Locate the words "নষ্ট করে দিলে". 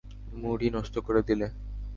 0.69-1.47